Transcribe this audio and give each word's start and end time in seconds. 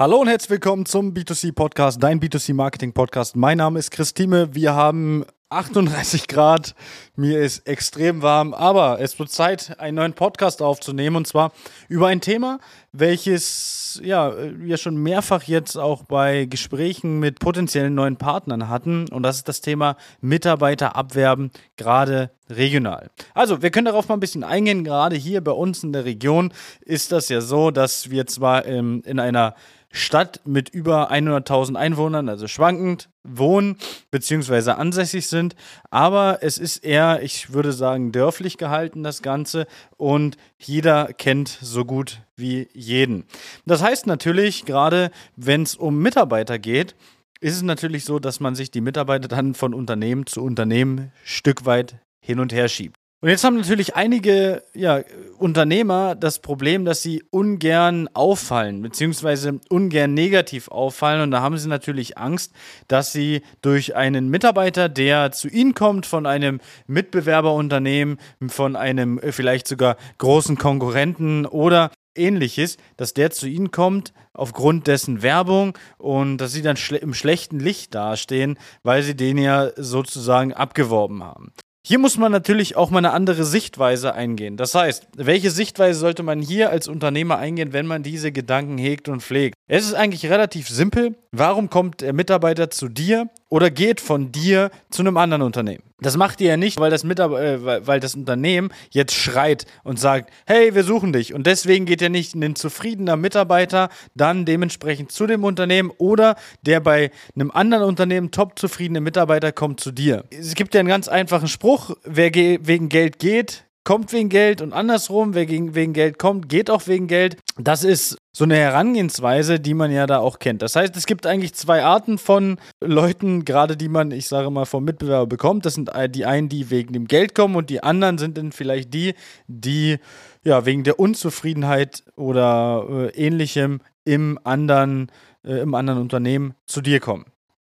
Hallo 0.00 0.16
und 0.16 0.28
herzlich 0.28 0.48
willkommen 0.48 0.86
zum 0.86 1.12
B2C 1.12 1.52
Podcast, 1.52 2.02
dein 2.02 2.20
B2C 2.20 2.54
Marketing 2.54 2.94
Podcast. 2.94 3.36
Mein 3.36 3.58
Name 3.58 3.78
ist 3.78 3.90
Christine. 3.90 4.54
Wir 4.54 4.72
haben 4.72 5.26
38 5.50 6.26
Grad. 6.26 6.74
Mir 7.16 7.38
ist 7.40 7.66
extrem 7.66 8.22
warm, 8.22 8.54
aber 8.54 8.98
es 8.98 9.18
wird 9.18 9.30
Zeit, 9.30 9.78
einen 9.78 9.96
neuen 9.96 10.14
Podcast 10.14 10.62
aufzunehmen 10.62 11.16
und 11.16 11.26
zwar 11.26 11.52
über 11.90 12.06
ein 12.06 12.22
Thema, 12.22 12.60
welches 12.92 14.00
ja 14.02 14.32
wir 14.56 14.78
schon 14.78 14.96
mehrfach 14.96 15.42
jetzt 15.42 15.76
auch 15.76 16.04
bei 16.04 16.46
Gesprächen 16.46 17.18
mit 17.18 17.38
potenziellen 17.38 17.94
neuen 17.94 18.16
Partnern 18.16 18.70
hatten 18.70 19.06
und 19.10 19.22
das 19.22 19.36
ist 19.36 19.48
das 19.48 19.60
Thema 19.60 19.96
Mitarbeiter 20.22 20.96
abwerben, 20.96 21.50
gerade 21.76 22.30
regional. 22.48 23.10
Also, 23.34 23.62
wir 23.62 23.70
können 23.70 23.84
darauf 23.84 24.08
mal 24.08 24.14
ein 24.14 24.20
bisschen 24.20 24.44
eingehen. 24.44 24.82
Gerade 24.82 25.16
hier 25.16 25.40
bei 25.42 25.52
uns 25.52 25.84
in 25.84 25.92
der 25.92 26.04
Region 26.04 26.52
ist 26.80 27.12
das 27.12 27.28
ja 27.28 27.40
so, 27.40 27.70
dass 27.70 28.10
wir 28.10 28.26
zwar 28.26 28.66
ähm, 28.66 29.02
in 29.04 29.20
einer 29.20 29.54
Stadt 29.92 30.40
mit 30.44 30.68
über 30.68 31.10
100.000 31.10 31.74
Einwohnern, 31.74 32.28
also 32.28 32.46
schwankend, 32.46 33.08
wohnen 33.24 33.76
bzw. 34.10 34.70
ansässig 34.72 35.26
sind. 35.26 35.56
Aber 35.90 36.38
es 36.42 36.58
ist 36.58 36.78
eher, 36.78 37.22
ich 37.22 37.52
würde 37.52 37.72
sagen, 37.72 38.12
dörflich 38.12 38.56
gehalten, 38.56 39.02
das 39.02 39.22
Ganze. 39.22 39.66
Und 39.96 40.36
jeder 40.58 41.12
kennt 41.12 41.48
so 41.48 41.84
gut 41.84 42.22
wie 42.36 42.68
jeden. 42.72 43.24
Das 43.66 43.82
heißt 43.82 44.06
natürlich, 44.06 44.64
gerade 44.64 45.10
wenn 45.36 45.62
es 45.62 45.74
um 45.74 45.98
Mitarbeiter 45.98 46.58
geht, 46.58 46.94
ist 47.40 47.56
es 47.56 47.62
natürlich 47.62 48.04
so, 48.04 48.18
dass 48.18 48.38
man 48.38 48.54
sich 48.54 48.70
die 48.70 48.82
Mitarbeiter 48.82 49.26
dann 49.26 49.54
von 49.54 49.74
Unternehmen 49.74 50.26
zu 50.26 50.42
Unternehmen 50.42 51.10
Stück 51.24 51.64
weit 51.64 51.96
hin 52.20 52.38
und 52.38 52.52
her 52.52 52.68
schiebt. 52.68 52.99
Und 53.22 53.28
jetzt 53.28 53.44
haben 53.44 53.56
natürlich 53.56 53.96
einige 53.96 54.62
ja, 54.72 55.02
Unternehmer 55.36 56.14
das 56.14 56.38
Problem, 56.38 56.86
dass 56.86 57.02
sie 57.02 57.22
ungern 57.28 58.08
auffallen, 58.14 58.80
beziehungsweise 58.80 59.60
ungern 59.68 60.14
negativ 60.14 60.68
auffallen. 60.68 61.20
Und 61.20 61.30
da 61.30 61.42
haben 61.42 61.58
sie 61.58 61.68
natürlich 61.68 62.16
Angst, 62.16 62.54
dass 62.88 63.12
sie 63.12 63.42
durch 63.60 63.94
einen 63.94 64.30
Mitarbeiter, 64.30 64.88
der 64.88 65.32
zu 65.32 65.48
ihnen 65.48 65.74
kommt, 65.74 66.06
von 66.06 66.24
einem 66.24 66.60
Mitbewerberunternehmen, 66.86 68.18
von 68.48 68.74
einem 68.74 69.18
äh, 69.18 69.32
vielleicht 69.32 69.68
sogar 69.68 69.98
großen 70.16 70.56
Konkurrenten 70.56 71.44
oder 71.44 71.90
ähnliches, 72.14 72.78
dass 72.96 73.12
der 73.12 73.30
zu 73.30 73.46
ihnen 73.46 73.70
kommt 73.70 74.14
aufgrund 74.32 74.86
dessen 74.86 75.20
Werbung 75.20 75.76
und 75.98 76.38
dass 76.38 76.52
sie 76.52 76.62
dann 76.62 76.78
schle 76.78 76.98
im 76.98 77.12
schlechten 77.12 77.60
Licht 77.60 77.94
dastehen, 77.94 78.58
weil 78.82 79.02
sie 79.02 79.14
den 79.14 79.36
ja 79.36 79.70
sozusagen 79.76 80.54
abgeworben 80.54 81.22
haben. 81.22 81.52
Hier 81.82 81.98
muss 81.98 82.18
man 82.18 82.30
natürlich 82.30 82.76
auch 82.76 82.90
mal 82.90 82.98
eine 82.98 83.12
andere 83.12 83.44
Sichtweise 83.44 84.14
eingehen. 84.14 84.58
Das 84.58 84.74
heißt, 84.74 85.08
welche 85.16 85.50
Sichtweise 85.50 85.98
sollte 85.98 86.22
man 86.22 86.42
hier 86.42 86.68
als 86.70 86.88
Unternehmer 86.88 87.38
eingehen, 87.38 87.72
wenn 87.72 87.86
man 87.86 88.02
diese 88.02 88.32
Gedanken 88.32 88.76
hegt 88.76 89.08
und 89.08 89.22
pflegt? 89.22 89.54
Es 89.66 89.86
ist 89.86 89.94
eigentlich 89.94 90.26
relativ 90.26 90.68
simpel. 90.68 91.16
Warum 91.32 91.70
kommt 91.70 92.02
der 92.02 92.12
Mitarbeiter 92.12 92.68
zu 92.68 92.88
dir 92.88 93.30
oder 93.50 93.70
geht 93.70 94.00
von 94.00 94.32
dir 94.32 94.70
zu 94.88 95.02
einem 95.02 95.18
anderen 95.18 95.42
Unternehmen? 95.42 95.82
Das 96.00 96.16
macht 96.16 96.40
ihr 96.40 96.48
ja 96.48 96.56
nicht, 96.56 96.80
weil 96.80 96.90
das, 96.90 97.04
Mitab 97.04 97.32
äh, 97.32 97.86
weil 97.86 98.00
das 98.00 98.14
Unternehmen 98.14 98.70
jetzt 98.90 99.14
schreit 99.14 99.66
und 99.84 100.00
sagt, 100.00 100.32
hey, 100.46 100.74
wir 100.74 100.82
suchen 100.82 101.12
dich. 101.12 101.34
Und 101.34 101.46
deswegen 101.46 101.84
geht 101.84 102.00
ja 102.00 102.08
nicht 102.08 102.34
ein 102.34 102.56
zufriedener 102.56 103.16
Mitarbeiter 103.16 103.90
dann 104.14 104.46
dementsprechend 104.46 105.12
zu 105.12 105.26
dem 105.26 105.44
Unternehmen 105.44 105.90
oder 105.98 106.36
der 106.62 106.80
bei 106.80 107.10
einem 107.34 107.50
anderen 107.50 107.84
Unternehmen 107.84 108.30
top 108.30 108.58
zufriedene 108.58 109.00
Mitarbeiter 109.00 109.52
kommt 109.52 109.80
zu 109.80 109.90
dir. 109.90 110.24
Es 110.30 110.54
gibt 110.54 110.72
ja 110.74 110.80
einen 110.80 110.88
ganz 110.88 111.08
einfachen 111.08 111.48
Spruch, 111.48 111.96
wer 112.04 112.32
wegen 112.32 112.88
Geld 112.88 113.18
geht, 113.18 113.64
kommt 113.90 114.12
wegen 114.12 114.28
Geld 114.28 114.60
und 114.60 114.72
andersrum, 114.72 115.34
wer 115.34 115.48
wegen 115.48 115.92
Geld 115.92 116.16
kommt, 116.16 116.48
geht 116.48 116.70
auch 116.70 116.86
wegen 116.86 117.08
Geld. 117.08 117.36
Das 117.58 117.82
ist 117.82 118.18
so 118.32 118.44
eine 118.44 118.54
Herangehensweise, 118.54 119.58
die 119.58 119.74
man 119.74 119.90
ja 119.90 120.06
da 120.06 120.20
auch 120.20 120.38
kennt. 120.38 120.62
Das 120.62 120.76
heißt, 120.76 120.96
es 120.96 121.06
gibt 121.06 121.26
eigentlich 121.26 121.54
zwei 121.54 121.82
Arten 121.82 122.16
von 122.16 122.60
Leuten, 122.80 123.44
gerade 123.44 123.76
die 123.76 123.88
man, 123.88 124.12
ich 124.12 124.28
sage 124.28 124.48
mal, 124.48 124.64
vom 124.64 124.84
Mitbewerber 124.84 125.26
bekommt. 125.26 125.66
Das 125.66 125.74
sind 125.74 125.90
die 126.10 126.24
einen, 126.24 126.48
die 126.48 126.70
wegen 126.70 126.92
dem 126.92 127.08
Geld 127.08 127.34
kommen 127.34 127.56
und 127.56 127.68
die 127.68 127.82
anderen 127.82 128.18
sind 128.18 128.38
dann 128.38 128.52
vielleicht 128.52 128.94
die, 128.94 129.14
die 129.48 129.98
ja 130.44 130.64
wegen 130.66 130.84
der 130.84 131.00
Unzufriedenheit 131.00 132.04
oder 132.14 132.86
äh, 132.88 133.26
ähnlichem 133.26 133.80
im 134.04 134.38
anderen, 134.44 135.10
äh, 135.44 135.62
im 135.62 135.74
anderen 135.74 136.00
Unternehmen 136.00 136.54
zu 136.68 136.80
dir 136.80 137.00
kommen. 137.00 137.24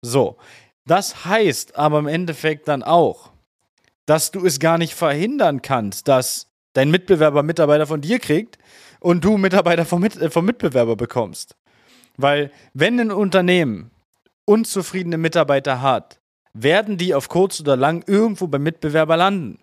So. 0.00 0.38
Das 0.86 1.26
heißt 1.26 1.76
aber 1.76 1.98
im 1.98 2.06
Endeffekt 2.06 2.68
dann 2.68 2.82
auch, 2.82 3.35
dass 4.06 4.30
du 4.30 4.46
es 4.46 4.58
gar 4.58 4.78
nicht 4.78 4.94
verhindern 4.94 5.62
kannst, 5.62 6.08
dass 6.08 6.48
dein 6.72 6.90
Mitbewerber 6.90 7.42
Mitarbeiter 7.42 7.86
von 7.86 8.00
dir 8.00 8.18
kriegt 8.18 8.58
und 9.00 9.24
du 9.24 9.36
Mitarbeiter 9.36 9.84
vom, 9.84 10.00
Mit 10.00 10.16
äh, 10.16 10.30
vom 10.30 10.44
Mitbewerber 10.44 10.96
bekommst. 10.96 11.56
Weil 12.16 12.50
wenn 12.72 12.98
ein 12.98 13.10
Unternehmen 13.10 13.90
unzufriedene 14.44 15.18
Mitarbeiter 15.18 15.82
hat, 15.82 16.20
werden 16.54 16.96
die 16.96 17.14
auf 17.14 17.28
kurz 17.28 17.60
oder 17.60 17.76
lang 17.76 18.04
irgendwo 18.06 18.46
beim 18.46 18.62
Mitbewerber 18.62 19.16
landen. 19.16 19.58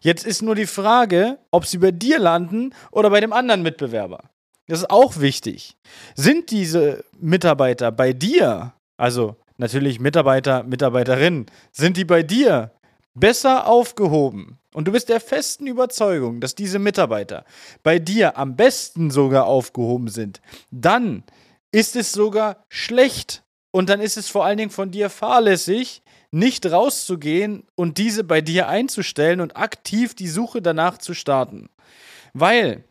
Jetzt 0.00 0.24
ist 0.24 0.42
nur 0.42 0.54
die 0.54 0.66
Frage, 0.66 1.38
ob 1.50 1.66
sie 1.66 1.78
bei 1.78 1.90
dir 1.90 2.18
landen 2.18 2.74
oder 2.90 3.10
bei 3.10 3.20
dem 3.20 3.32
anderen 3.32 3.62
Mitbewerber. 3.62 4.30
Das 4.68 4.80
ist 4.80 4.90
auch 4.90 5.20
wichtig. 5.20 5.76
Sind 6.14 6.50
diese 6.50 7.04
Mitarbeiter 7.18 7.90
bei 7.90 8.12
dir, 8.12 8.72
also 8.96 9.36
natürlich 9.58 10.00
Mitarbeiter, 10.00 10.62
Mitarbeiterinnen, 10.62 11.46
sind 11.72 11.96
die 11.96 12.04
bei 12.04 12.22
dir 12.22 12.70
besser 13.14 13.66
aufgehoben 13.66 14.58
und 14.74 14.88
du 14.88 14.92
bist 14.92 15.08
der 15.08 15.20
festen 15.20 15.66
Überzeugung, 15.66 16.40
dass 16.40 16.54
diese 16.54 16.78
Mitarbeiter 16.78 17.44
bei 17.82 17.98
dir 17.98 18.36
am 18.38 18.56
besten 18.56 19.10
sogar 19.10 19.46
aufgehoben 19.46 20.08
sind, 20.08 20.40
dann 20.70 21.24
ist 21.72 21.96
es 21.96 22.12
sogar 22.12 22.64
schlecht 22.68 23.42
und 23.70 23.88
dann 23.88 24.00
ist 24.00 24.16
es 24.16 24.28
vor 24.28 24.44
allen 24.44 24.58
Dingen 24.58 24.70
von 24.70 24.90
dir 24.90 25.10
fahrlässig, 25.10 26.02
nicht 26.30 26.70
rauszugehen 26.70 27.64
und 27.74 27.98
diese 27.98 28.24
bei 28.24 28.40
dir 28.40 28.68
einzustellen 28.68 29.40
und 29.40 29.56
aktiv 29.56 30.14
die 30.14 30.28
Suche 30.28 30.62
danach 30.62 30.98
zu 30.98 31.12
starten. 31.12 31.68
Weil, 32.32 32.84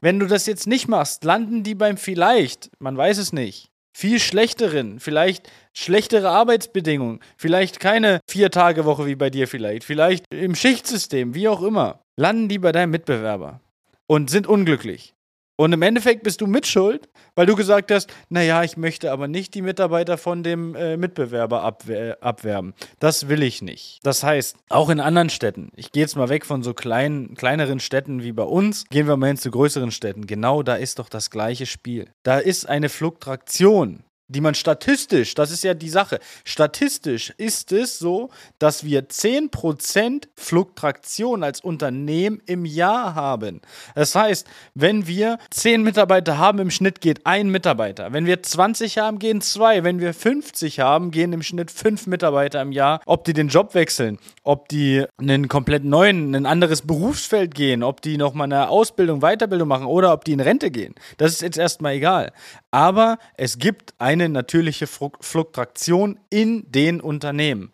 wenn 0.00 0.18
du 0.18 0.26
das 0.26 0.46
jetzt 0.46 0.66
nicht 0.66 0.88
machst, 0.88 1.24
landen 1.24 1.62
die 1.62 1.74
beim 1.74 1.98
vielleicht, 1.98 2.70
man 2.78 2.96
weiß 2.96 3.18
es 3.18 3.32
nicht, 3.32 3.70
viel 3.96 4.20
schlechteren, 4.20 5.00
vielleicht 5.00 5.50
schlechtere 5.72 6.28
Arbeitsbedingungen, 6.28 7.20
vielleicht 7.38 7.80
keine 7.80 8.20
Vier-Tage-Woche 8.28 9.06
wie 9.06 9.14
bei 9.14 9.30
dir 9.30 9.48
vielleicht, 9.48 9.84
vielleicht 9.84 10.26
im 10.30 10.54
Schichtsystem, 10.54 11.34
wie 11.34 11.48
auch 11.48 11.62
immer, 11.62 12.00
landen 12.14 12.50
die 12.50 12.58
bei 12.58 12.72
deinem 12.72 12.90
Mitbewerber 12.90 13.60
und 14.06 14.28
sind 14.28 14.46
unglücklich. 14.46 15.15
Und 15.56 15.72
im 15.72 15.80
Endeffekt 15.80 16.22
bist 16.22 16.42
du 16.42 16.46
mitschuld, 16.46 17.08
weil 17.34 17.46
du 17.46 17.56
gesagt 17.56 17.90
hast, 17.90 18.12
naja, 18.28 18.62
ich 18.62 18.76
möchte 18.76 19.10
aber 19.10 19.26
nicht 19.26 19.54
die 19.54 19.62
Mitarbeiter 19.62 20.18
von 20.18 20.42
dem 20.42 20.74
äh, 20.74 20.98
Mitbewerber 20.98 21.62
abwer 21.62 22.18
abwerben. 22.20 22.74
Das 22.98 23.28
will 23.28 23.42
ich 23.42 23.62
nicht. 23.62 24.00
Das 24.02 24.22
heißt, 24.22 24.56
auch 24.68 24.90
in 24.90 25.00
anderen 25.00 25.30
Städten, 25.30 25.72
ich 25.74 25.92
gehe 25.92 26.02
jetzt 26.02 26.16
mal 26.16 26.28
weg 26.28 26.44
von 26.44 26.62
so 26.62 26.74
kleinen, 26.74 27.34
kleineren 27.34 27.80
Städten 27.80 28.22
wie 28.22 28.32
bei 28.32 28.42
uns, 28.42 28.84
gehen 28.90 29.06
wir 29.06 29.16
mal 29.16 29.28
hin 29.28 29.38
zu 29.38 29.50
größeren 29.50 29.90
Städten. 29.90 30.26
Genau 30.26 30.62
da 30.62 30.74
ist 30.74 30.98
doch 30.98 31.08
das 31.08 31.30
gleiche 31.30 31.66
Spiel. 31.66 32.10
Da 32.22 32.38
ist 32.38 32.68
eine 32.68 32.88
Fluktuation 32.90 34.05
die 34.28 34.40
man 34.40 34.54
statistisch, 34.54 35.34
das 35.34 35.50
ist 35.50 35.62
ja 35.62 35.74
die 35.74 35.88
Sache, 35.88 36.18
statistisch 36.44 37.32
ist 37.36 37.72
es 37.72 37.98
so, 37.98 38.30
dass 38.58 38.84
wir 38.84 39.08
10% 39.08 40.24
Fluktuation 40.34 41.44
als 41.44 41.60
Unternehmen 41.60 42.42
im 42.46 42.64
Jahr 42.64 43.14
haben. 43.14 43.60
Das 43.94 44.14
heißt, 44.14 44.46
wenn 44.74 45.06
wir 45.06 45.38
10 45.50 45.82
Mitarbeiter 45.82 46.38
haben, 46.38 46.58
im 46.58 46.70
Schnitt 46.70 47.00
geht 47.00 47.26
ein 47.26 47.50
Mitarbeiter. 47.50 48.12
Wenn 48.12 48.26
wir 48.26 48.42
20 48.42 48.98
haben, 48.98 49.18
gehen 49.18 49.40
zwei. 49.40 49.84
Wenn 49.84 50.00
wir 50.00 50.12
50 50.12 50.80
haben, 50.80 51.10
gehen 51.10 51.32
im 51.32 51.42
Schnitt 51.42 51.70
5 51.70 52.06
Mitarbeiter 52.06 52.60
im 52.62 52.72
Jahr. 52.72 53.00
Ob 53.06 53.24
die 53.24 53.32
den 53.32 53.48
Job 53.48 53.74
wechseln, 53.74 54.18
ob 54.42 54.68
die 54.68 55.04
einen 55.18 55.48
komplett 55.48 55.84
neuen, 55.84 56.34
ein 56.34 56.46
anderes 56.46 56.82
Berufsfeld 56.82 57.54
gehen, 57.54 57.82
ob 57.82 58.02
die 58.02 58.16
nochmal 58.16 58.46
eine 58.46 58.68
Ausbildung, 58.68 59.20
Weiterbildung 59.20 59.68
machen 59.68 59.86
oder 59.86 60.12
ob 60.12 60.24
die 60.24 60.32
in 60.32 60.40
Rente 60.40 60.70
gehen. 60.70 60.94
Das 61.16 61.32
ist 61.32 61.42
jetzt 61.42 61.58
erstmal 61.58 61.94
egal. 61.94 62.32
Aber 62.70 63.18
es 63.36 63.58
gibt 63.58 63.94
ein 63.98 64.15
eine 64.16 64.28
natürliche 64.28 64.86
Fluktuation 64.86 66.18
in 66.30 66.70
den 66.70 67.00
Unternehmen. 67.00 67.72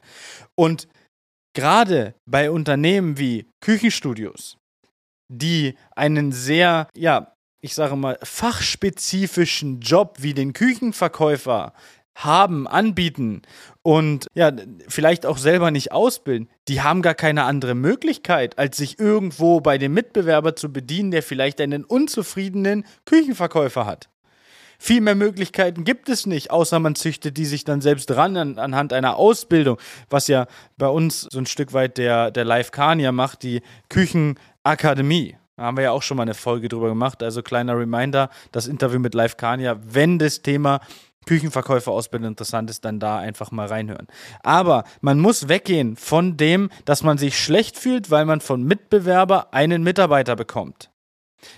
Und 0.55 0.89
gerade 1.55 2.15
bei 2.27 2.51
Unternehmen 2.51 3.19
wie 3.19 3.47
Küchenstudios, 3.61 4.59
die 5.29 5.77
einen 5.97 6.33
sehr, 6.33 6.89
ja, 6.95 7.33
ich 7.63 7.75
sage 7.75 7.97
mal, 7.97 8.19
fachspezifischen 8.23 9.81
Job 9.81 10.17
wie 10.21 10.35
den 10.35 10.53
Küchenverkäufer 10.53 11.73
haben, 12.15 12.67
anbieten 12.67 13.43
und 13.83 14.27
ja, 14.35 14.53
vielleicht 14.89 15.25
auch 15.25 15.39
selber 15.39 15.71
nicht 15.71 15.93
ausbilden, 15.93 16.51
die 16.69 16.83
haben 16.83 17.01
gar 17.01 17.15
keine 17.15 17.45
andere 17.45 17.75
Möglichkeit, 17.75 18.59
als 18.59 18.77
sich 18.77 18.99
irgendwo 18.99 19.61
bei 19.61 19.79
dem 19.79 19.95
Mitbewerber 19.95 20.55
zu 20.55 20.73
bedienen, 20.73 21.11
der 21.11 21.23
vielleicht 21.23 21.61
einen 21.61 21.85
unzufriedenen 21.85 22.85
Küchenverkäufer 23.07 23.87
hat. 23.87 24.12
Viel 24.85 25.01
mehr 25.01 25.15
Möglichkeiten 25.15 25.85
gibt 25.85 26.09
es 26.09 26.27
nicht, 26.27 26.51
außer 26.51 26.81
man 26.81 26.97
züchtet 26.97 27.37
die 27.37 27.45
sich 27.45 27.63
dann 27.63 27.81
selbst 27.81 28.11
ran 28.17 28.37
an, 28.37 28.59
anhand 28.59 28.93
einer 28.93 29.15
Ausbildung, 29.15 29.79
was 30.11 30.27
ja 30.27 30.49
bei 30.77 30.89
uns 30.89 31.29
so 31.31 31.39
ein 31.39 31.47
Stück 31.47 31.73
weit 31.73 31.99
der, 31.99 32.33
der 32.33 32.45
Live 32.45 32.73
Kania 32.73 33.13
macht, 33.13 33.45
die 33.45 33.63
Küchenakademie. 33.89 35.37
Da 35.57 35.63
haben 35.63 35.77
wir 35.77 35.85
ja 35.85 35.93
auch 35.93 36.03
schon 36.03 36.17
mal 36.17 36.25
eine 36.25 36.35
Folge 36.35 36.69
drüber 36.69 36.89
gemacht. 36.89 37.23
Also 37.23 37.45
kleiner 37.45 37.79
Reminder, 37.79 38.29
das 38.51 38.67
Interview 38.67 38.99
mit 38.99 39.15
Live 39.15 39.37
Kania, 39.37 39.79
wenn 39.85 40.19
das 40.19 40.43
Thema 40.43 40.81
Küchenverkäuferausbildung 41.27 42.31
interessant 42.31 42.69
ist, 42.69 42.85
dann 42.85 42.99
da 42.99 43.19
einfach 43.19 43.53
mal 43.53 43.69
reinhören. 43.69 44.09
Aber 44.43 44.83
man 45.01 45.21
muss 45.21 45.49
weggehen 45.49 45.95
von 45.95 46.37
dem, 46.37 46.71
dass 46.87 47.05
man 47.05 47.19
sich 47.19 47.39
schlecht 47.39 47.79
fühlt, 47.79 48.11
weil 48.11 48.25
man 48.25 48.41
von 48.41 48.65
Mitbewerber 48.65 49.55
einen 49.55 49.85
Mitarbeiter 49.85 50.35
bekommt. 50.35 50.91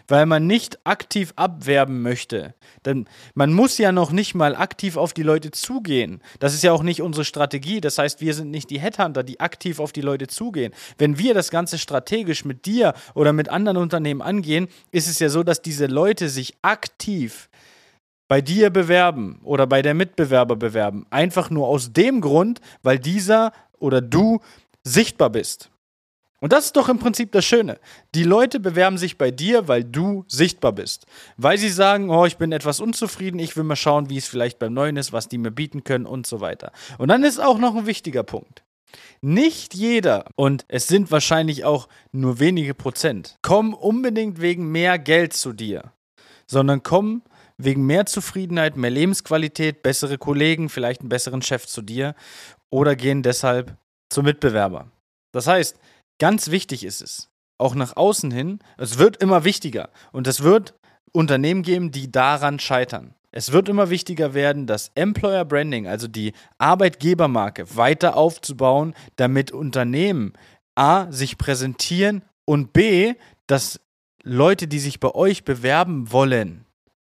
Weil 0.08 0.26
man 0.26 0.46
nicht 0.46 0.78
aktiv 0.84 1.32
abwerben 1.36 2.02
möchte. 2.02 2.54
Denn 2.84 3.06
man 3.34 3.52
muss 3.52 3.78
ja 3.78 3.92
noch 3.92 4.12
nicht 4.12 4.34
mal 4.34 4.56
aktiv 4.56 4.96
auf 4.96 5.12
die 5.12 5.22
Leute 5.22 5.50
zugehen. 5.50 6.22
Das 6.38 6.54
ist 6.54 6.62
ja 6.62 6.72
auch 6.72 6.82
nicht 6.82 7.02
unsere 7.02 7.24
Strategie. 7.24 7.80
Das 7.80 7.98
heißt, 7.98 8.20
wir 8.20 8.34
sind 8.34 8.50
nicht 8.50 8.70
die 8.70 8.80
Headhunter, 8.80 9.22
die 9.22 9.40
aktiv 9.40 9.80
auf 9.80 9.92
die 9.92 10.00
Leute 10.00 10.26
zugehen. 10.26 10.72
Wenn 10.98 11.18
wir 11.18 11.34
das 11.34 11.50
Ganze 11.50 11.78
strategisch 11.78 12.44
mit 12.44 12.66
dir 12.66 12.94
oder 13.14 13.32
mit 13.32 13.48
anderen 13.48 13.78
Unternehmen 13.78 14.22
angehen, 14.22 14.68
ist 14.90 15.08
es 15.08 15.18
ja 15.18 15.28
so, 15.28 15.42
dass 15.42 15.62
diese 15.62 15.86
Leute 15.86 16.28
sich 16.28 16.54
aktiv 16.62 17.48
bei 18.28 18.40
dir 18.40 18.70
bewerben 18.70 19.40
oder 19.44 19.66
bei 19.66 19.82
der 19.82 19.94
Mitbewerber 19.94 20.56
bewerben. 20.56 21.06
Einfach 21.10 21.50
nur 21.50 21.68
aus 21.68 21.92
dem 21.92 22.20
Grund, 22.20 22.60
weil 22.82 22.98
dieser 22.98 23.52
oder 23.78 24.00
du 24.00 24.40
sichtbar 24.82 25.30
bist. 25.30 25.70
Und 26.44 26.52
das 26.52 26.66
ist 26.66 26.76
doch 26.76 26.90
im 26.90 26.98
Prinzip 26.98 27.32
das 27.32 27.46
Schöne. 27.46 27.78
Die 28.14 28.22
Leute 28.22 28.60
bewerben 28.60 28.98
sich 28.98 29.16
bei 29.16 29.30
dir, 29.30 29.66
weil 29.66 29.82
du 29.82 30.26
sichtbar 30.28 30.72
bist. 30.72 31.06
Weil 31.38 31.56
sie 31.56 31.70
sagen, 31.70 32.10
oh, 32.10 32.26
ich 32.26 32.36
bin 32.36 32.52
etwas 32.52 32.80
unzufrieden, 32.80 33.38
ich 33.38 33.56
will 33.56 33.64
mal 33.64 33.76
schauen, 33.76 34.10
wie 34.10 34.18
es 34.18 34.28
vielleicht 34.28 34.58
beim 34.58 34.74
Neuen 34.74 34.98
ist, 34.98 35.14
was 35.14 35.26
die 35.26 35.38
mir 35.38 35.50
bieten 35.50 35.84
können 35.84 36.04
und 36.04 36.26
so 36.26 36.42
weiter. 36.42 36.70
Und 36.98 37.08
dann 37.08 37.24
ist 37.24 37.40
auch 37.40 37.56
noch 37.56 37.74
ein 37.74 37.86
wichtiger 37.86 38.24
Punkt. 38.24 38.62
Nicht 39.22 39.72
jeder, 39.72 40.26
und 40.36 40.66
es 40.68 40.86
sind 40.86 41.10
wahrscheinlich 41.10 41.64
auch 41.64 41.88
nur 42.12 42.40
wenige 42.40 42.74
Prozent, 42.74 43.38
kommen 43.40 43.72
unbedingt 43.72 44.38
wegen 44.42 44.70
mehr 44.70 44.98
Geld 44.98 45.32
zu 45.32 45.54
dir, 45.54 45.94
sondern 46.46 46.82
kommen 46.82 47.22
wegen 47.56 47.86
mehr 47.86 48.04
Zufriedenheit, 48.04 48.76
mehr 48.76 48.90
Lebensqualität, 48.90 49.82
bessere 49.82 50.18
Kollegen, 50.18 50.68
vielleicht 50.68 51.00
einen 51.00 51.08
besseren 51.08 51.40
Chef 51.40 51.66
zu 51.66 51.80
dir 51.80 52.14
oder 52.68 52.96
gehen 52.96 53.22
deshalb 53.22 53.78
zum 54.10 54.26
Mitbewerber. 54.26 54.90
Das 55.32 55.46
heißt, 55.46 55.78
ganz 56.24 56.50
wichtig 56.50 56.84
ist 56.84 57.02
es, 57.02 57.28
auch 57.58 57.74
nach 57.74 57.98
außen 57.98 58.30
hin, 58.30 58.60
es 58.78 58.96
wird 58.96 59.18
immer 59.18 59.44
wichtiger 59.44 59.90
und 60.10 60.26
es 60.26 60.42
wird 60.42 60.72
Unternehmen 61.12 61.60
geben, 61.60 61.90
die 61.90 62.10
daran 62.10 62.58
scheitern. 62.58 63.14
Es 63.30 63.52
wird 63.52 63.68
immer 63.68 63.90
wichtiger 63.90 64.32
werden, 64.32 64.66
das 64.66 64.90
Employer 64.94 65.44
Branding, 65.44 65.86
also 65.86 66.08
die 66.08 66.32
Arbeitgebermarke, 66.56 67.76
weiter 67.76 68.16
aufzubauen, 68.16 68.94
damit 69.16 69.52
Unternehmen 69.52 70.32
A 70.74 71.12
sich 71.12 71.36
präsentieren 71.36 72.22
und 72.46 72.72
B, 72.72 73.16
dass 73.46 73.78
Leute, 74.22 74.66
die 74.66 74.78
sich 74.78 75.00
bei 75.00 75.14
euch 75.14 75.44
bewerben 75.44 76.10
wollen, 76.10 76.63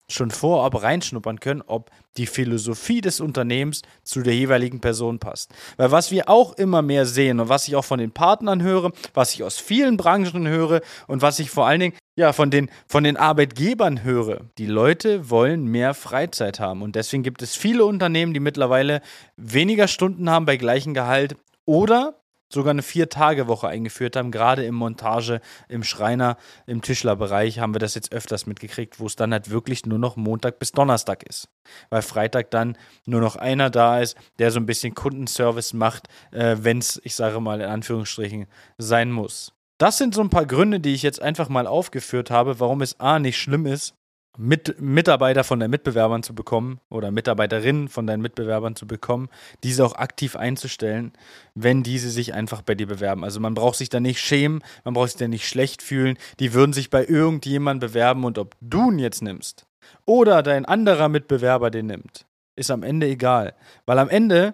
schon 0.10 0.32
vorab 0.32 0.82
reinschnuppern 0.82 1.40
können, 1.40 1.62
ob 1.66 1.92
die 2.16 2.28
Philosophie 2.28 3.02
des 3.02 3.20
Unternehmens 3.20 3.82
zu 4.04 4.22
der 4.22 4.34
jeweiligen 4.34 4.80
Person 4.80 5.20
passt. 5.20 5.54
Weil 5.76 5.92
was 5.92 6.12
wir 6.12 6.30
auch 6.30 6.54
immer 6.54 6.82
mehr 6.82 7.06
sehen 7.06 7.40
und 7.40 7.50
was 7.50 7.68
ich 7.68 7.76
auch 7.76 7.86
von 7.86 8.00
den 8.00 8.12
Partnern 8.12 8.64
höre, 8.64 8.92
was 9.14 9.34
ich 9.34 9.44
aus 9.44 9.58
vielen 9.58 9.98
Branchen 9.98 10.48
höre 10.48 10.82
und 11.08 11.22
was 11.22 11.40
ich 11.40 11.50
vor 11.50 11.68
allen 11.68 11.80
Dingen 11.82 11.98
ja 12.16 12.34
von 12.34 12.50
den, 12.50 12.70
von 12.88 13.04
den 13.04 13.18
Arbeitgebern 13.18 14.04
höre, 14.04 14.42
die 14.58 14.66
Leute 14.66 15.30
wollen 15.30 15.66
mehr 15.66 15.94
Freizeit 15.94 16.60
haben 16.60 16.82
und 16.82 16.96
deswegen 16.96 17.24
gibt 17.24 17.42
es 17.42 17.56
viele 17.56 17.86
Unternehmen, 17.86 18.34
die 18.34 18.40
mittlerweile 18.40 19.02
weniger 19.36 19.88
Stunden 19.88 20.30
haben 20.30 20.46
bei 20.46 20.58
gleichem 20.58 20.94
Gehalt 20.94 21.36
oder 21.66 22.16
sogar 22.50 22.72
eine 22.72 22.82
Vier-Tage-Woche 22.82 23.68
eingeführt 23.68 24.16
haben. 24.16 24.32
Gerade 24.32 24.66
im 24.66 24.76
Montage, 24.76 25.42
im 25.68 25.84
Schreiner, 25.84 26.38
im 26.66 26.82
Tischlerbereich 26.82 27.60
haben 27.60 27.74
wir 27.74 27.80
das 27.80 27.96
jetzt 27.96 28.12
öfters 28.12 28.46
mitgekriegt, 28.46 29.00
wo 29.00 29.06
es 29.06 29.16
dann 29.16 29.32
halt 29.32 29.50
wirklich 29.50 29.86
nur 29.86 30.00
noch 30.00 30.16
Montag 30.16 30.60
bis 30.60 30.72
Donnerstag 30.72 31.24
ist. 31.24 31.50
Weil 31.90 32.02
Freitag 32.02 32.52
dann 32.52 32.78
nur 33.06 33.22
noch 33.22 33.36
einer 33.36 33.70
da 33.70 34.00
ist, 34.00 34.18
der 34.40 34.52
so 34.52 34.60
ein 34.60 34.66
bisschen 34.66 34.96
Kundenservice 34.96 35.74
macht, 35.74 36.08
äh, 36.32 36.58
wenn 36.60 36.80
es, 36.80 37.02
ich 37.04 37.16
sage 37.16 37.40
mal 37.40 37.62
in 37.62 37.68
Anführungsstrichen, 37.68 38.48
sein 38.78 39.12
muss. 39.12 39.54
Das 39.78 39.98
sind 39.98 40.16
so 40.16 40.22
ein 40.22 40.30
paar 40.30 40.46
Gründe, 40.46 40.80
die 40.80 40.94
ich 40.94 41.04
jetzt 41.04 41.22
einfach 41.22 41.50
mal 41.50 41.68
aufgeführt 41.68 42.32
habe, 42.32 42.60
warum 42.60 42.82
es 42.82 43.00
A 43.00 43.20
nicht 43.20 43.38
schlimm 43.38 43.66
ist, 43.68 43.94
mit 44.38 44.80
Mitarbeiter 44.80 45.44
von 45.44 45.60
deinen 45.60 45.72
Mitbewerbern 45.72 46.24
zu 46.24 46.36
bekommen 46.36 46.80
oder 46.90 47.12
Mitarbeiterinnen 47.12 47.88
von 47.88 48.08
deinen 48.08 48.22
Mitbewerbern 48.22 48.76
zu 48.76 48.88
bekommen, 48.88 49.30
diese 49.64 49.86
auch 49.86 49.96
aktiv 49.96 50.36
einzustellen, 50.36 51.12
wenn 51.56 51.84
diese 51.84 52.10
sich 52.10 52.34
einfach 52.34 52.62
bei 52.62 52.76
dir 52.76 52.88
bewerben. 52.88 53.24
Also 53.24 53.40
man 53.40 53.56
braucht 53.56 53.78
sich 53.78 53.90
da 53.90 54.00
nicht 54.00 54.20
schämen, 54.20 54.64
man 54.84 54.94
braucht 54.94 55.10
sich 55.10 55.20
da 55.20 55.28
nicht 55.28 55.48
schlecht 55.48 55.82
fühlen. 55.82 56.18
Die 56.40 56.54
würden 56.54 56.74
sich 56.74 56.90
bei 56.90 57.06
irgendjemandem 57.06 57.90
bewerben 57.90 58.24
und 58.24 58.38
ob 58.38 58.56
du 58.62 58.92
ihn 58.92 59.00
jetzt 59.00 59.22
nimmst 59.22 59.66
oder 60.06 60.44
dein 60.44 60.66
anderer 60.66 61.10
Mitbewerber 61.10 61.72
den 61.72 61.88
nimmt, 61.88 62.26
ist 62.56 62.72
am 62.72 62.84
Ende 62.84 63.08
egal. 63.08 63.56
Weil 63.86 64.00
am 64.00 64.10
Ende 64.10 64.54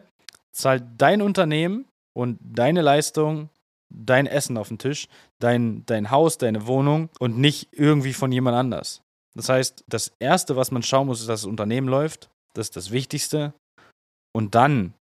zahlt 0.51 0.83
dein 0.97 1.21
Unternehmen 1.21 1.85
und 2.13 2.39
deine 2.41 2.81
Leistung 2.81 3.49
dein 3.93 4.25
Essen 4.25 4.57
auf 4.57 4.69
den 4.69 4.79
Tisch, 4.79 5.07
dein, 5.39 5.85
dein 5.85 6.11
Haus, 6.11 6.37
deine 6.37 6.67
Wohnung 6.67 7.09
und 7.19 7.37
nicht 7.37 7.69
irgendwie 7.71 8.13
von 8.13 8.31
jemand 8.31 8.57
anders. 8.57 9.02
Das 9.35 9.49
heißt, 9.49 9.83
das 9.87 10.11
Erste, 10.19 10.55
was 10.55 10.71
man 10.71 10.83
schauen 10.83 11.07
muss, 11.07 11.21
ist, 11.21 11.29
dass 11.29 11.41
das 11.41 11.49
Unternehmen 11.49 11.87
läuft. 11.87 12.29
Das 12.53 12.67
ist 12.67 12.75
das 12.75 12.91
Wichtigste. 12.91 13.53
Und 14.35 14.55
dann 14.55 14.93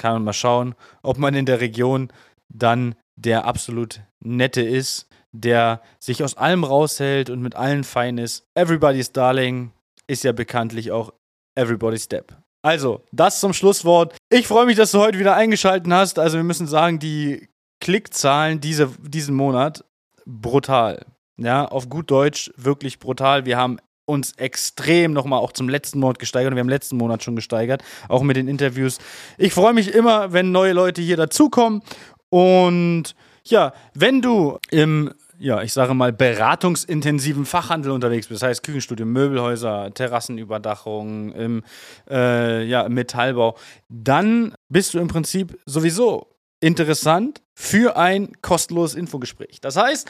kann 0.00 0.14
man 0.14 0.24
mal 0.24 0.32
schauen, 0.32 0.74
ob 1.02 1.18
man 1.18 1.34
in 1.34 1.46
der 1.46 1.60
Region 1.60 2.12
dann 2.48 2.94
der 3.16 3.44
absolut 3.44 4.00
nette 4.20 4.62
ist, 4.62 5.08
der 5.32 5.82
sich 5.98 6.22
aus 6.22 6.36
allem 6.36 6.64
raushält 6.64 7.30
und 7.30 7.40
mit 7.40 7.54
allen 7.54 7.84
fein 7.84 8.18
ist. 8.18 8.44
Everybody's 8.54 9.12
Darling 9.12 9.72
ist 10.06 10.24
ja 10.24 10.32
bekanntlich 10.32 10.92
auch 10.92 11.12
Everybody's 11.54 12.04
Step. 12.04 12.36
Also, 12.62 13.02
das 13.12 13.40
zum 13.40 13.52
Schlusswort. 13.52 14.16
Ich 14.30 14.46
freue 14.46 14.66
mich, 14.66 14.76
dass 14.76 14.92
du 14.92 15.00
heute 15.00 15.18
wieder 15.18 15.34
eingeschaltet 15.34 15.92
hast. 15.92 16.18
Also, 16.18 16.36
wir 16.36 16.44
müssen 16.44 16.66
sagen, 16.66 16.98
die 16.98 17.48
Klickzahlen 17.80 18.60
diese, 18.60 18.88
diesen 19.00 19.34
Monat 19.34 19.84
brutal. 20.24 21.04
Ja, 21.36 21.64
auf 21.64 21.88
gut 21.88 22.10
Deutsch 22.10 22.50
wirklich 22.56 22.98
brutal. 22.98 23.46
Wir 23.46 23.56
haben 23.56 23.78
uns 24.04 24.32
extrem 24.32 25.12
nochmal 25.12 25.40
auch 25.40 25.52
zum 25.52 25.68
letzten 25.68 26.00
Monat 26.00 26.18
gesteigert. 26.18 26.54
Wir 26.54 26.60
haben 26.60 26.68
letzten 26.68 26.96
Monat 26.96 27.22
schon 27.22 27.36
gesteigert, 27.36 27.82
auch 28.08 28.22
mit 28.22 28.36
den 28.36 28.48
Interviews. 28.48 28.98
Ich 29.38 29.54
freue 29.54 29.72
mich 29.72 29.94
immer, 29.94 30.32
wenn 30.32 30.52
neue 30.52 30.72
Leute 30.72 31.00
hier 31.00 31.16
dazukommen. 31.16 31.82
Und 32.28 33.14
ja, 33.44 33.72
wenn 33.94 34.20
du 34.20 34.58
im 34.70 35.12
ja, 35.42 35.60
ich 35.60 35.72
sage 35.72 35.92
mal, 35.92 36.12
beratungsintensiven 36.12 37.46
Fachhandel 37.46 37.90
unterwegs 37.90 38.28
bist. 38.28 38.42
Das 38.42 38.48
heißt 38.48 38.62
Küchenstudio, 38.62 39.04
Möbelhäuser, 39.04 39.92
Terrassenüberdachung, 39.92 41.32
im 41.32 41.64
äh, 42.08 42.64
ja, 42.64 42.88
Metallbau. 42.88 43.56
Dann 43.88 44.54
bist 44.68 44.94
du 44.94 45.00
im 45.00 45.08
Prinzip 45.08 45.58
sowieso 45.66 46.28
interessant 46.60 47.42
für 47.56 47.96
ein 47.96 48.30
kostenloses 48.40 48.94
Infogespräch. 48.94 49.60
Das 49.60 49.76
heißt, 49.76 50.08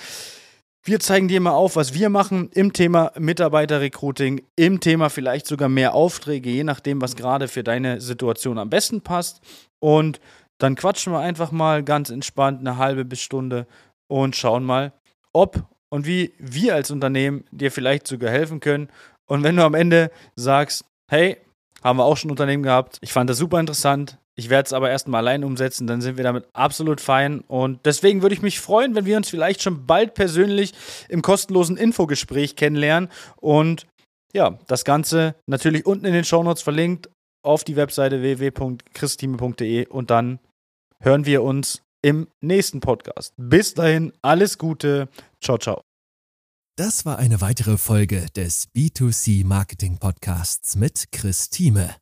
wir 0.85 0.99
zeigen 0.99 1.29
dir 1.29 1.41
mal 1.41 1.53
auf, 1.53 1.77
was 1.77 1.95
wir 1.95 2.09
machen 2.09 2.51
im 2.53 2.73
Thema 2.73 3.13
Mitarbeiterrecruiting, 3.17 4.43
im 4.57 4.81
Thema 4.81 5.11
vielleicht 5.11 5.47
sogar 5.47 5.69
mehr 5.69 5.95
Aufträge, 5.95 6.51
je 6.51 6.65
nachdem, 6.65 7.01
was 7.01 7.15
gerade 7.15 7.47
für 7.47 7.63
deine 7.63 8.01
Situation 8.01 8.59
am 8.59 8.71
besten 8.71 9.01
passt. 9.01 9.41
Und 9.79 10.21
dann 10.59 10.75
quatschen 10.75 11.13
wir 11.13 11.21
einfach 11.21 11.53
mal 11.53 11.83
ganz 11.83 12.11
entspannt 12.11 12.61
eine 12.61 12.79
halbe 12.79 13.05
bis 13.05 13.21
Stunde 13.21 13.67
und 14.09 14.35
schauen 14.37 14.65
mal, 14.65 14.93
ob 15.33 15.65
und 15.89 16.07
wie 16.07 16.33
wir 16.39 16.75
als 16.75 16.91
Unternehmen 16.91 17.45
dir 17.51 17.71
vielleicht 17.71 18.07
sogar 18.07 18.31
helfen 18.31 18.61
können. 18.61 18.89
Und 19.27 19.43
wenn 19.45 19.57
du 19.57 19.65
am 19.65 19.75
Ende 19.75 20.11
sagst, 20.35 20.85
hey, 21.09 21.37
haben 21.83 21.99
wir 21.99 22.05
auch 22.05 22.17
schon 22.17 22.31
Unternehmen 22.31 22.63
gehabt, 22.63 22.99
ich 23.03 23.13
fand 23.13 23.29
das 23.31 23.39
super 23.39 23.61
interessant, 23.61 24.19
ich 24.35 24.49
werde 24.49 24.67
es 24.67 24.73
aber 24.73 24.91
erstmal 24.91 25.19
allein 25.21 25.45
umsetzen, 25.45 25.87
dann 25.87 26.01
sind 26.01 26.17
wir 26.17 26.25
damit 26.25 26.47
absolut 26.55 27.01
fein. 27.01 27.41
Und 27.41 27.81
deswegen 27.85 28.23
würde 28.23 28.35
ich 28.35 28.43
mich 28.43 28.61
freuen, 28.61 28.95
wenn 28.95 29.05
wir 29.05 29.17
uns 29.17 29.29
vielleicht 29.29 29.63
schon 29.63 29.87
bald 29.87 30.15
persönlich 30.15 30.73
im 31.09 31.23
kostenlosen 31.23 31.77
Infogespräch 31.77 32.57
kennenlernen. 32.57 33.11
Und 33.37 33.87
ja, 34.33 34.59
das 34.67 34.85
Ganze 34.85 35.35
natürlich 35.47 35.85
unten 35.85 36.07
in 36.07 36.15
den 36.15 36.25
Shownotes 36.25 36.63
verlinkt 36.63 37.11
auf 37.45 37.65
die 37.65 37.77
Webseite 37.77 38.23
www.christime.de 38.23 39.87
und 39.89 40.11
dann 40.11 40.39
hören 41.01 41.27
wir 41.27 41.43
uns 41.43 41.83
im 42.03 42.29
nächsten 42.41 42.81
Podcast. 42.81 43.35
Bis 43.37 43.75
dahin, 43.75 44.13
alles 44.23 44.59
Gute. 44.59 45.09
Ciao, 45.41 45.59
ciao. 45.59 45.83
Das 46.77 47.05
war 47.05 47.19
eine 47.19 47.41
weitere 47.41 47.77
Folge 47.77 48.27
des 48.35 48.69
B2C 48.75 49.45
Marketing 49.45 49.99
Podcasts 49.99 50.75
mit 50.75 51.13
Chris 51.13 51.51
Thieme. 51.51 52.02